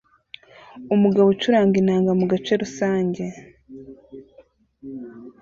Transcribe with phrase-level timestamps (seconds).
[0.95, 3.23] Umugabo ucuranga inanga mu gace rusange